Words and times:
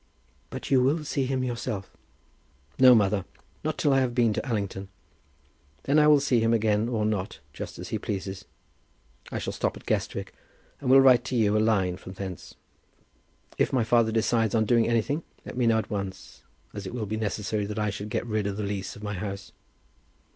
"But 0.49 0.71
you 0.71 0.81
will 0.81 1.03
see 1.03 1.27
him 1.27 1.43
yourself?" 1.43 1.95
"No, 2.79 2.95
mother; 2.95 3.23
not 3.63 3.77
till 3.77 3.93
I 3.93 3.99
have 3.99 4.15
been 4.15 4.33
to 4.33 4.43
Allington. 4.49 4.89
Then 5.83 5.99
I 5.99 6.07
will 6.07 6.19
see 6.19 6.39
him 6.39 6.55
again 6.55 6.89
or 6.89 7.05
not, 7.05 7.37
just 7.53 7.77
as 7.77 7.89
he 7.89 7.99
pleases. 7.99 8.45
I 9.31 9.37
shall 9.37 9.53
stop 9.53 9.77
at 9.77 9.85
Guestwick, 9.85 10.33
and 10.79 10.89
will 10.89 11.01
write 11.01 11.23
to 11.25 11.35
you 11.35 11.55
a 11.55 11.59
line 11.59 11.97
from 11.97 12.13
thence. 12.13 12.55
If 13.59 13.71
my 13.71 13.83
father 13.83 14.11
decides 14.11 14.55
on 14.55 14.65
doing 14.65 14.87
anything, 14.87 15.21
let 15.45 15.55
me 15.55 15.67
know 15.67 15.77
at 15.77 15.91
once, 15.91 16.41
as 16.73 16.87
it 16.87 16.95
will 16.95 17.05
be 17.05 17.15
necessary 17.17 17.67
that 17.67 17.77
I 17.77 17.91
should 17.91 18.09
get 18.09 18.25
rid 18.25 18.47
of 18.47 18.57
the 18.57 18.63
lease 18.63 18.95
of 18.95 19.03
my 19.03 19.13
house." 19.13 19.51